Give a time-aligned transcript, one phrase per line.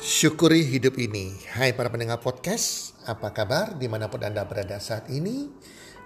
[0.00, 1.36] Syukuri hidup ini.
[1.52, 5.44] Hai para pendengar podcast, apa kabar di mana pun Anda berada saat ini?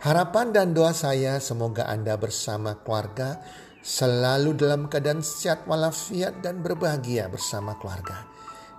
[0.03, 3.38] Harapan dan doa saya semoga Anda bersama keluarga
[3.87, 8.26] selalu dalam keadaan sehat walafiat dan berbahagia bersama keluarga.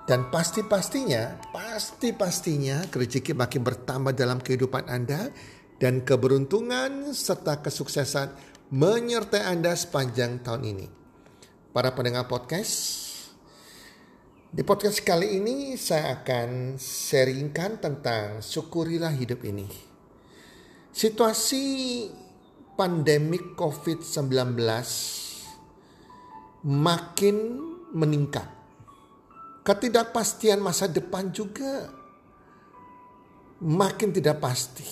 [0.03, 5.31] Dan pasti-pastinya, pasti-pastinya rezeki makin bertambah dalam kehidupan Anda
[5.79, 8.35] dan keberuntungan serta kesuksesan
[8.67, 10.87] menyertai Anda sepanjang tahun ini.
[11.71, 13.04] Para pendengar podcast,
[14.55, 19.67] di podcast kali ini saya akan sharingkan tentang syukurilah hidup ini.
[20.95, 21.63] Situasi
[22.79, 24.55] pandemik COVID-19
[26.71, 27.35] makin
[27.91, 28.47] meningkat.
[29.67, 31.91] Ketidakpastian masa depan juga
[33.59, 34.87] makin tidak pasti.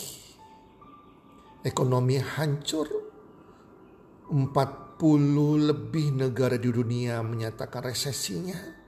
[1.64, 2.88] Ekonomi hancur.
[4.28, 5.00] 40
[5.72, 8.83] lebih negara di dunia menyatakan resesinya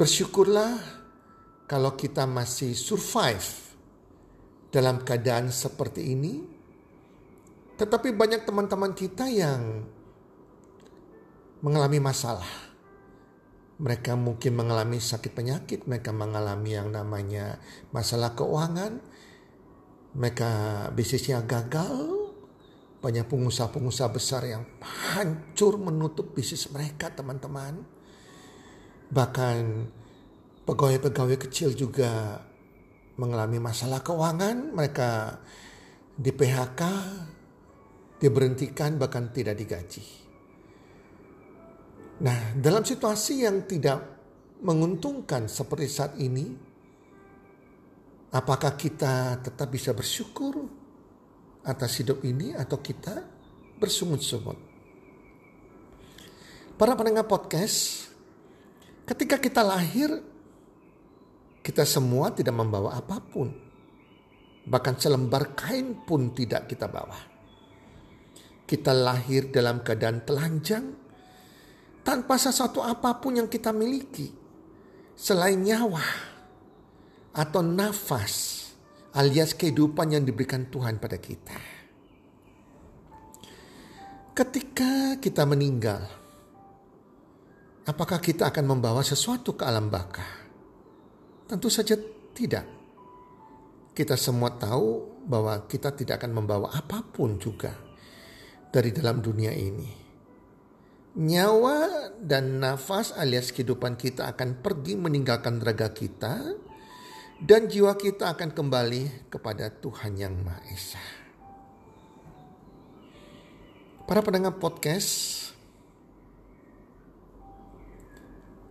[0.00, 0.80] Bersyukurlah
[1.68, 3.76] kalau kita masih survive
[4.72, 6.40] dalam keadaan seperti ini.
[7.76, 9.84] Tetapi banyak teman-teman kita yang
[11.60, 12.48] mengalami masalah.
[13.76, 17.60] Mereka mungkin mengalami sakit penyakit, mereka mengalami yang namanya
[17.92, 19.04] masalah keuangan,
[20.16, 20.48] mereka
[20.96, 22.32] bisnisnya gagal,
[23.04, 27.99] banyak pengusaha-pengusaha besar yang hancur menutup bisnis mereka teman-teman
[29.10, 29.56] Bahkan
[30.62, 32.38] pegawai-pegawai kecil juga
[33.18, 35.42] mengalami masalah keuangan, mereka
[36.14, 36.82] di PHK,
[38.20, 40.04] diberhentikan bahkan tidak digaji.
[42.20, 44.20] Nah, dalam situasi yang tidak
[44.60, 46.52] menguntungkan seperti saat ini,
[48.30, 50.68] apakah kita tetap bisa bersyukur
[51.64, 53.24] atas hidup ini atau kita
[53.80, 54.60] bersungut-sungut?
[56.76, 58.09] Para pendengar podcast,
[59.10, 60.22] Ketika kita lahir,
[61.66, 63.50] kita semua tidak membawa apa pun.
[64.62, 67.18] Bahkan selembar kain pun tidak kita bawa.
[68.62, 70.94] Kita lahir dalam keadaan telanjang,
[72.06, 74.30] tanpa sesuatu apa pun yang kita miliki.
[75.18, 76.06] Selain nyawa
[77.34, 78.62] atau nafas
[79.18, 81.58] alias kehidupan yang diberikan Tuhan pada kita.
[84.38, 86.19] Ketika kita meninggal,
[87.90, 90.22] Apakah kita akan membawa sesuatu ke alam baka?
[91.50, 91.98] Tentu saja
[92.30, 92.62] tidak.
[93.90, 97.74] Kita semua tahu bahwa kita tidak akan membawa apa pun juga
[98.70, 99.90] dari dalam dunia ini.
[101.18, 106.38] Nyawa dan nafas alias kehidupan kita akan pergi meninggalkan raga kita
[107.42, 111.02] dan jiwa kita akan kembali kepada Tuhan Yang Maha Esa.
[114.06, 115.49] Para pendengar podcast,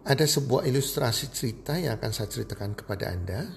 [0.07, 3.51] Ada sebuah ilustrasi cerita yang akan saya ceritakan kepada Anda.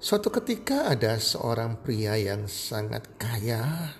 [0.00, 3.92] Suatu ketika ada seorang pria yang sangat kaya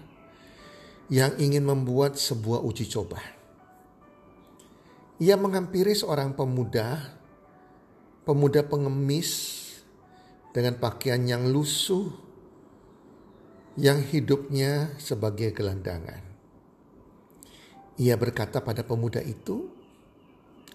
[1.12, 3.20] yang ingin membuat sebuah uji coba.
[5.20, 7.12] Ia menghampiri seorang pemuda,
[8.24, 9.60] pemuda pengemis
[10.56, 12.08] dengan pakaian yang lusuh,
[13.76, 16.24] yang hidupnya sebagai gelandangan.
[18.00, 19.79] Ia berkata pada pemuda itu,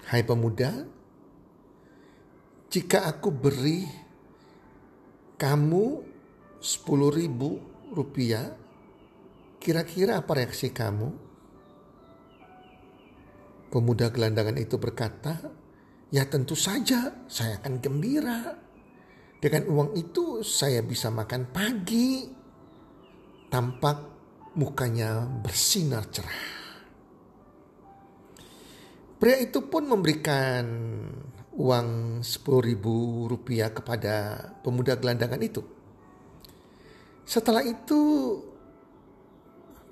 [0.05, 0.69] Hai pemuda,
[2.69, 3.89] jika aku beri
[5.33, 5.85] kamu
[6.61, 7.57] sepuluh ribu
[7.89, 8.53] rupiah,
[9.57, 11.09] kira-kira apa reaksi kamu?
[13.73, 15.41] Pemuda gelandangan itu berkata,
[16.13, 18.61] ya tentu saja saya akan gembira.
[19.41, 22.29] Dengan uang itu saya bisa makan pagi.
[23.49, 23.97] Tampak
[24.53, 26.64] mukanya bersinar cerah.
[29.15, 30.65] Pria itu pun memberikan
[31.55, 35.63] uang sepuluh ribu rupiah kepada pemuda gelandangan itu.
[37.23, 38.01] Setelah itu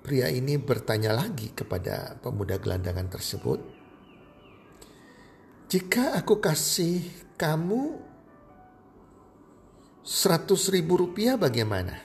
[0.04, 3.60] pria ini bertanya lagi kepada pemuda gelandangan tersebut.
[5.72, 7.02] Jika aku kasih
[7.40, 7.98] kamu
[10.04, 11.96] seratus ribu rupiah bagaimana?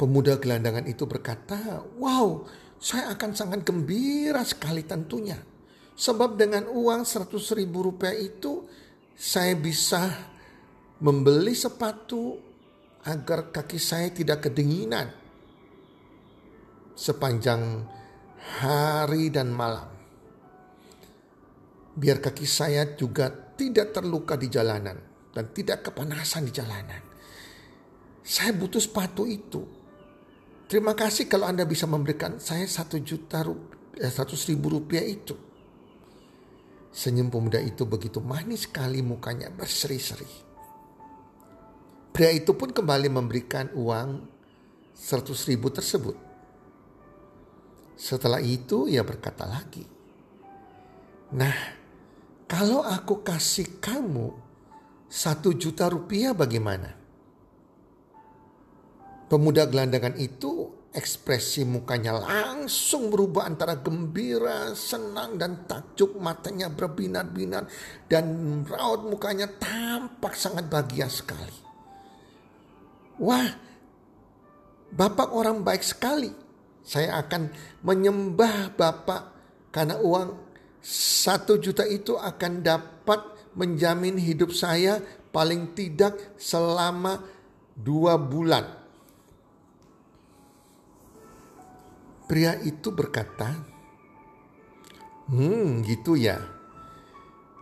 [0.00, 2.42] Pemuda gelandangan itu berkata, wow
[2.78, 5.38] saya akan sangat gembira sekali tentunya.
[5.98, 8.62] Sebab dengan uang 100 ribu rupiah itu
[9.18, 10.06] saya bisa
[11.02, 12.38] membeli sepatu
[13.02, 15.10] agar kaki saya tidak kedinginan
[16.94, 17.82] sepanjang
[18.62, 19.90] hari dan malam.
[21.98, 24.98] Biar kaki saya juga tidak terluka di jalanan
[25.34, 27.02] dan tidak kepanasan di jalanan.
[28.22, 29.77] Saya butuh sepatu itu
[30.68, 35.32] Terima kasih kalau Anda bisa memberikan saya satu juta rupiah, eh, satu ribu rupiah itu.
[36.92, 40.28] Senyum pemuda itu begitu manis sekali mukanya berseri-seri.
[42.12, 44.28] Pria itu pun kembali memberikan uang
[44.92, 46.16] seratus ribu tersebut.
[47.96, 49.88] Setelah itu ia berkata lagi,
[51.32, 51.56] Nah,
[52.44, 54.36] kalau aku kasih kamu
[55.08, 56.97] satu juta rupiah bagaimana?
[59.28, 66.16] Pemuda gelandangan itu ekspresi mukanya langsung berubah antara gembira, senang dan takjub.
[66.16, 67.68] Matanya berbinar-binar
[68.08, 68.24] dan
[68.64, 71.56] raut mukanya tampak sangat bahagia sekali.
[73.20, 73.48] Wah,
[74.88, 76.32] Bapak orang baik sekali.
[76.80, 77.52] Saya akan
[77.84, 79.22] menyembah Bapak
[79.68, 80.48] karena uang
[80.88, 83.20] satu juta itu akan dapat
[83.52, 84.96] menjamin hidup saya
[85.28, 87.20] paling tidak selama
[87.76, 88.77] dua bulan.
[92.28, 93.56] Pria itu berkata,
[95.28, 96.40] Hmm gitu ya.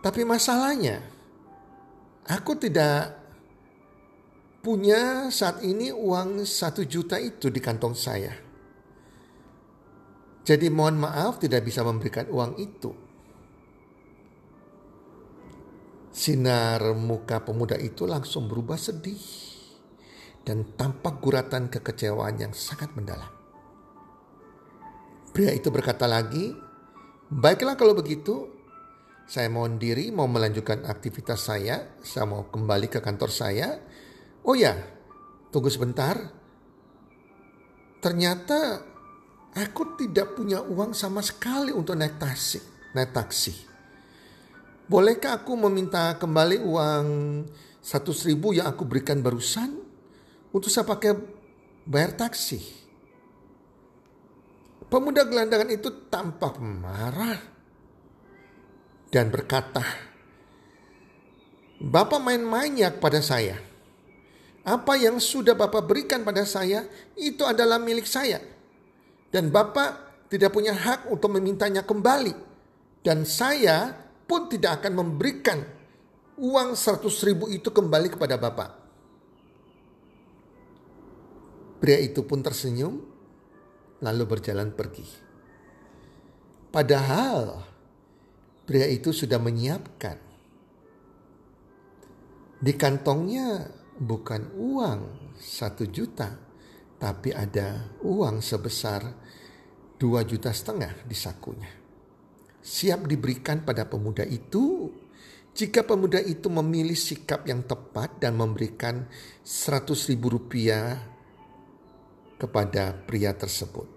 [0.03, 1.03] Tapi masalahnya,
[2.27, 3.15] aku tidak
[4.63, 8.35] punya saat ini uang satu juta itu di kantong saya.
[10.47, 12.91] Jadi mohon maaf tidak bisa memberikan uang itu.
[16.11, 19.19] Sinar muka pemuda itu langsung berubah sedih
[20.47, 23.36] dan tampak guratan kekecewaan yang sangat mendalam.
[25.37, 26.49] Pria itu berkata lagi,
[27.29, 28.57] "Baiklah kalau begitu,
[29.29, 33.75] saya mohon diri mau melanjutkan aktivitas saya, saya mau kembali ke kantor saya.
[34.47, 34.73] Oh ya,
[35.53, 36.15] tunggu sebentar.
[37.99, 38.81] Ternyata
[39.51, 42.57] aku tidak punya uang sama sekali untuk naik taksi,
[42.95, 43.53] naik taksi.
[44.89, 47.05] Bolehkah aku meminta kembali uang
[47.83, 49.75] satu ribu yang aku berikan barusan
[50.55, 51.13] untuk saya pakai
[51.85, 52.86] bayar taksi?
[54.87, 57.39] Pemuda gelandangan itu tampak marah
[59.11, 59.83] dan berkata,
[61.77, 63.59] Bapak main-main ya kepada saya.
[64.63, 66.87] Apa yang sudah Bapak berikan pada saya
[67.19, 68.39] itu adalah milik saya.
[69.27, 72.35] Dan Bapak tidak punya hak untuk memintanya kembali.
[73.03, 73.91] Dan saya
[74.27, 75.63] pun tidak akan memberikan
[76.39, 78.69] uang seratus ribu itu kembali kepada Bapak.
[81.77, 83.16] Pria itu pun tersenyum
[84.01, 85.07] lalu berjalan pergi.
[86.67, 87.63] Padahal
[88.67, 90.17] pria itu sudah menyiapkan.
[92.57, 96.33] Di kantongnya bukan uang satu juta,
[96.97, 99.05] tapi ada uang sebesar
[99.97, 101.71] dua juta setengah di sakunya.
[102.61, 104.91] Siap diberikan pada pemuda itu.
[105.57, 109.09] Jika pemuda itu memilih sikap yang tepat dan memberikan
[109.41, 111.16] seratus ribu rupiah
[112.37, 113.89] kepada pria tersebut.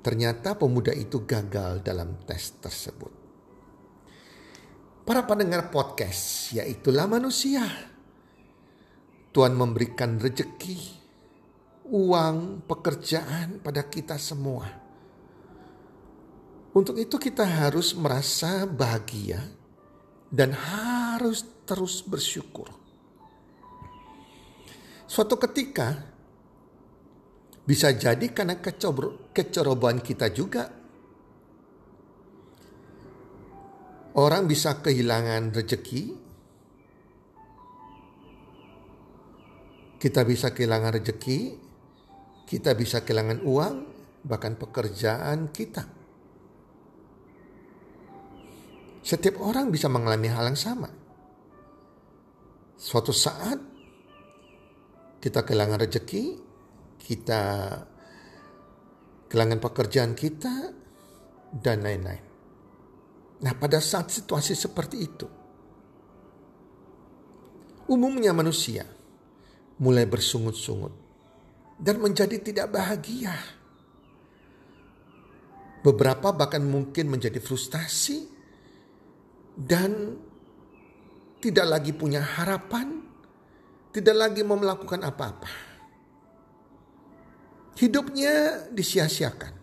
[0.00, 3.12] Ternyata pemuda itu gagal dalam tes tersebut.
[5.04, 7.64] Para pendengar podcast, yaitulah manusia.
[9.30, 10.78] Tuhan memberikan rejeki,
[11.86, 14.90] uang, pekerjaan pada kita semua
[16.70, 19.42] untuk itu kita harus merasa bahagia
[20.30, 22.70] dan harus terus bersyukur.
[25.10, 26.09] Suatu ketika
[27.70, 28.58] bisa jadi karena
[29.30, 30.66] kecerobohan kita juga
[34.18, 36.02] orang bisa kehilangan rezeki,
[40.02, 41.40] kita bisa kehilangan rezeki,
[42.50, 43.74] kita bisa kehilangan uang,
[44.26, 45.86] bahkan pekerjaan kita.
[48.98, 50.90] Setiap orang bisa mengalami hal yang sama.
[52.74, 53.62] Suatu saat
[55.22, 56.49] kita kehilangan rezeki,
[57.00, 57.42] kita
[59.26, 60.80] kehilangan pekerjaan kita,
[61.50, 62.24] dan lain-lain.
[63.40, 65.26] Nah, pada saat situasi seperti itu,
[67.90, 68.86] umumnya manusia
[69.80, 70.94] mulai bersungut-sungut
[71.80, 73.34] dan menjadi tidak bahagia.
[75.80, 78.28] Beberapa bahkan mungkin menjadi frustasi
[79.56, 80.20] dan
[81.40, 83.00] tidak lagi punya harapan,
[83.88, 85.69] tidak lagi mau melakukan apa-apa.
[87.78, 89.54] Hidupnya disia-siakan,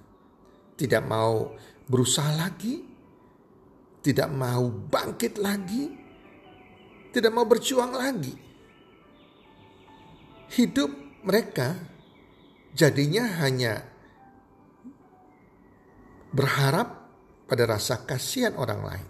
[0.79, 1.53] tidak mau
[1.87, 2.81] berusaha lagi,
[4.01, 5.83] tidak mau bangkit lagi,
[7.11, 8.35] tidak mau berjuang lagi.
[10.47, 10.91] Hidup
[11.27, 11.75] mereka
[12.71, 13.83] jadinya hanya
[16.31, 17.09] berharap
[17.47, 19.07] pada rasa kasihan orang lain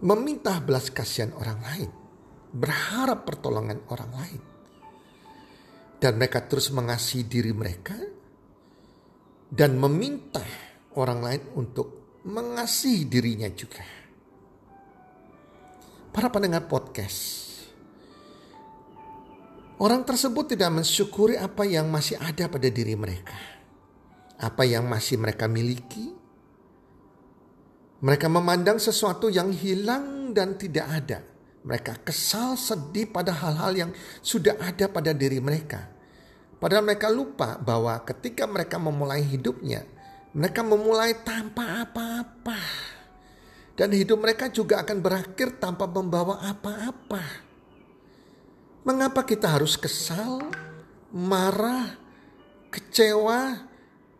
[0.00, 1.90] meminta belas kasihan orang lain,
[2.56, 4.40] berharap pertolongan orang lain.
[6.00, 7.92] Dan mereka terus mengasihi diri mereka
[9.50, 10.40] dan meminta
[10.96, 13.82] orang lain untuk mengasihi dirinya juga.
[16.10, 17.46] Para pendengar podcast,
[19.78, 23.38] orang tersebut tidak mensyukuri apa yang masih ada pada diri mereka,
[24.38, 26.18] apa yang masih mereka miliki.
[28.00, 31.20] Mereka memandang sesuatu yang hilang dan tidak ada.
[31.60, 33.90] Mereka kesal, sedih pada hal-hal yang
[34.24, 35.92] sudah ada pada diri mereka.
[36.56, 39.84] Padahal mereka lupa bahwa ketika mereka memulai hidupnya,
[40.32, 42.60] mereka memulai tanpa apa-apa.
[43.76, 47.24] Dan hidup mereka juga akan berakhir tanpa membawa apa-apa.
[48.84, 50.40] Mengapa kita harus kesal,
[51.12, 51.96] marah,
[52.72, 53.68] kecewa,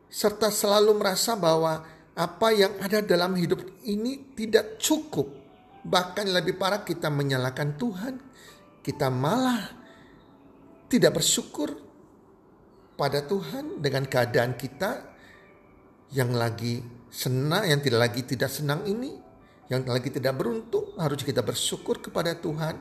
[0.09, 5.40] serta selalu merasa bahwa apa yang ada dalam hidup ini tidak cukup.
[5.81, 8.15] Bahkan lebih parah kita menyalahkan Tuhan.
[8.81, 9.61] Kita malah
[10.91, 11.71] tidak bersyukur
[12.97, 15.09] pada Tuhan dengan keadaan kita
[16.13, 19.15] yang lagi senang, yang tidak lagi tidak senang ini,
[19.71, 22.77] yang lagi tidak beruntung, harus kita bersyukur kepada Tuhan.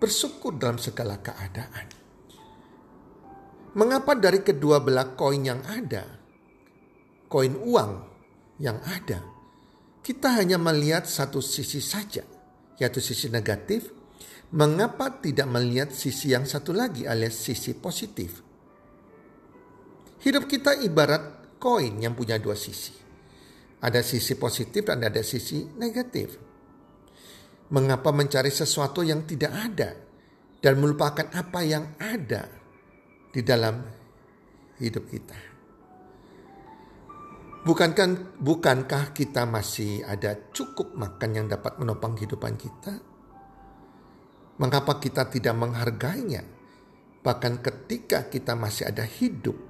[0.00, 1.86] Bersyukur dalam segala keadaan.
[3.76, 6.02] Mengapa dari kedua belah koin yang ada,
[7.30, 7.92] koin uang
[8.58, 9.20] yang ada,
[10.00, 12.24] kita hanya melihat satu sisi saja,
[12.80, 13.92] yaitu sisi negatif.
[14.50, 18.42] Mengapa tidak melihat sisi yang satu lagi alias sisi positif?
[20.20, 22.90] Hidup kita ibarat koin yang punya dua sisi.
[23.80, 26.34] Ada sisi positif dan ada sisi negatif.
[27.70, 29.94] Mengapa mencari sesuatu yang tidak ada
[30.58, 32.50] dan melupakan apa yang ada
[33.30, 33.86] di dalam
[34.82, 35.49] hidup kita?
[37.60, 43.04] Bukankah, bukankah kita masih ada cukup makan yang dapat menopang kehidupan kita?
[44.56, 46.40] Mengapa kita tidak menghargainya?
[47.20, 49.60] Bahkan ketika kita masih ada hidup,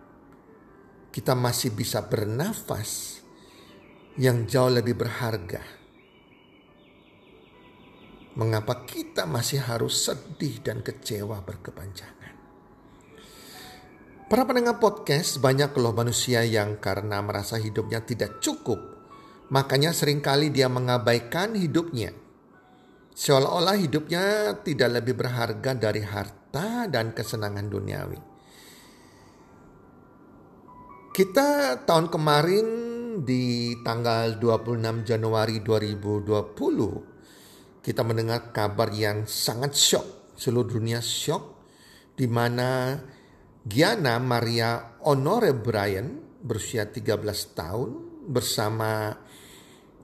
[1.11, 3.23] kita masih bisa bernafas
[4.15, 5.63] yang jauh lebih berharga.
[8.39, 12.20] Mengapa kita masih harus sedih dan kecewa berkepanjangan?
[14.31, 18.79] Para pendengar podcast banyak loh manusia yang karena merasa hidupnya tidak cukup,
[19.51, 22.15] makanya sering kali dia mengabaikan hidupnya.
[23.11, 28.23] Seolah-olah hidupnya tidak lebih berharga dari harta dan kesenangan duniawi.
[31.11, 32.67] Kita tahun kemarin
[33.27, 41.59] di tanggal 26 Januari 2020 kita mendengar kabar yang sangat syok, seluruh dunia syok
[42.15, 42.95] di mana
[43.61, 47.21] Giana Maria Honore Bryan berusia 13
[47.53, 47.91] tahun
[48.33, 49.13] bersama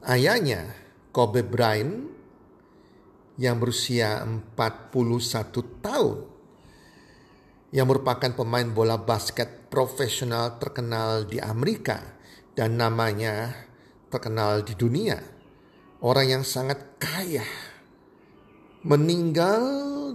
[0.05, 0.77] ayahnya
[1.09, 2.05] Kobe Bryant
[3.41, 4.93] yang berusia 41
[5.81, 6.19] tahun
[7.73, 12.13] yang merupakan pemain bola basket profesional terkenal di Amerika
[12.53, 13.57] dan namanya
[14.13, 15.17] terkenal di dunia.
[16.05, 17.49] Orang yang sangat kaya
[18.85, 19.65] meninggal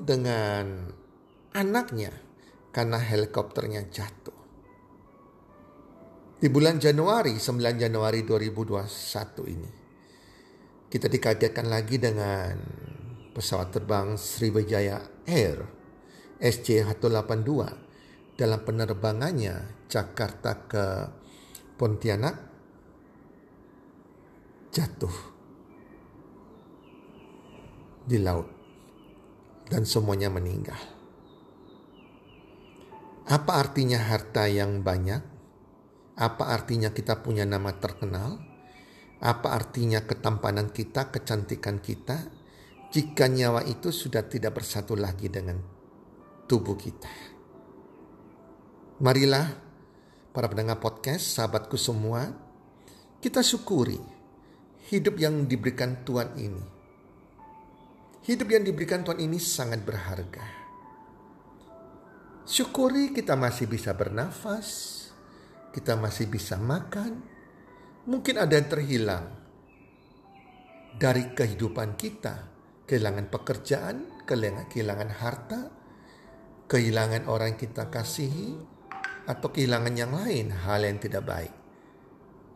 [0.05, 0.93] dengan
[1.57, 2.30] anaknya
[2.72, 4.40] karena helikopternya jatuh.
[6.42, 9.72] Di bulan Januari, 9 Januari 2021 ini,
[10.90, 12.58] kita dikagetkan lagi dengan
[13.32, 15.62] pesawat terbang Sriwijaya Air
[16.42, 17.51] SC182
[18.34, 20.86] dalam penerbangannya Jakarta ke
[21.78, 22.36] Pontianak
[24.74, 25.16] jatuh
[28.06, 28.50] di laut
[29.70, 31.00] dan semuanya meninggal.
[33.30, 35.22] Apa artinya harta yang banyak?
[36.18, 38.42] Apa artinya kita punya nama terkenal?
[39.22, 42.25] Apa artinya ketampanan kita, kecantikan kita?
[42.90, 45.62] Jika nyawa itu sudah tidak bersatu lagi dengan
[46.50, 47.08] tubuh kita.
[49.00, 49.48] Marilah
[50.34, 52.34] para pendengar podcast, sahabatku semua,
[53.22, 54.01] kita syukuri
[54.92, 56.66] hidup yang diberikan Tuhan ini.
[58.28, 60.61] Hidup yang diberikan Tuhan ini sangat berharga.
[62.41, 64.98] Syukuri kita masih bisa bernafas,
[65.71, 67.21] kita masih bisa makan.
[68.10, 69.25] Mungkin ada yang terhilang
[70.98, 72.50] dari kehidupan kita,
[72.89, 75.69] kehilangan pekerjaan, kehilangan harta,
[76.65, 78.57] kehilangan orang kita kasihi,
[79.29, 81.53] atau kehilangan yang lain, hal yang tidak baik.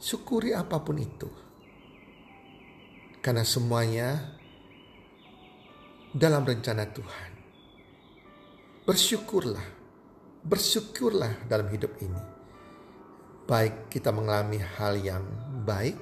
[0.01, 1.29] Syukuri apa pun itu.
[3.21, 4.37] Karena semuanya
[6.13, 7.34] dalam rencana Tuhan.
[8.85, 9.65] Bersyukurlah,
[10.45, 12.21] bersyukurlah dalam hidup ini.
[13.49, 15.25] Baik kita mengalami hal yang
[15.65, 15.97] baik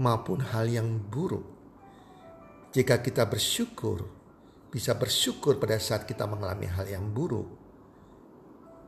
[0.00, 1.44] maupun hal yang buruk.
[2.72, 4.08] Jika kita bersyukur,
[4.72, 7.44] bisa bersyukur pada saat kita mengalami hal yang buruk.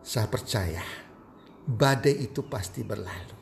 [0.00, 0.80] Saya percaya
[1.68, 3.36] badai itu pasti berlalu.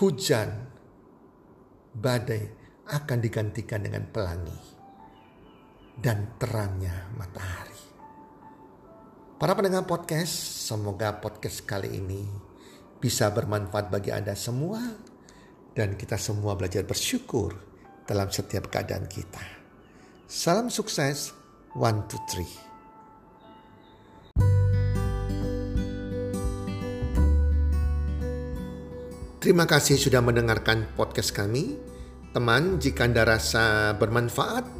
[0.00, 0.48] hujan,
[1.92, 2.42] badai
[2.88, 4.69] akan digantikan dengan pelangi
[6.00, 7.76] dan terangnya matahari.
[9.36, 10.32] Para pendengar podcast,
[10.68, 12.24] semoga podcast kali ini
[13.00, 14.80] bisa bermanfaat bagi Anda semua
[15.76, 17.56] dan kita semua belajar bersyukur
[18.04, 19.40] dalam setiap keadaan kita.
[20.28, 21.32] Salam sukses,
[21.76, 22.52] one, two, three.
[29.40, 31.80] Terima kasih sudah mendengarkan podcast kami.
[32.36, 34.79] Teman, jika Anda rasa bermanfaat